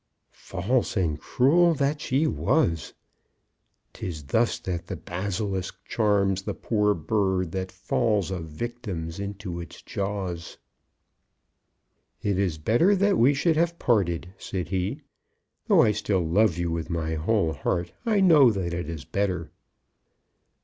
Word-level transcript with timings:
False 0.47 0.97
and 0.97 1.19
cruel 1.19 1.75
that 1.75 2.01
she 2.01 2.25
was! 2.25 2.95
'Tis 3.93 4.23
thus 4.23 4.57
that 4.57 4.87
the 4.87 4.95
basilisk 4.95 5.75
charms 5.85 6.41
the 6.41 6.55
poor 6.55 6.95
bird 6.95 7.51
that 7.51 7.71
falls 7.71 8.31
a 8.31 8.39
victim 8.39 9.11
into 9.19 9.59
its 9.61 9.79
jaws. 9.83 10.57
"It 12.23 12.39
is 12.39 12.57
better 12.57 12.95
that 12.95 13.19
we 13.19 13.35
should 13.35 13.57
have 13.57 13.77
parted," 13.77 14.33
said 14.39 14.69
he. 14.69 15.01
"Though 15.67 15.83
I 15.83 15.91
still 15.91 16.25
love 16.27 16.57
you 16.57 16.71
with 16.71 16.89
my 16.89 17.13
whole 17.13 17.53
heart, 17.53 17.93
I 18.03 18.21
know 18.21 18.49
that 18.49 18.73
it 18.73 18.89
is 18.89 19.05
better." 19.05 19.51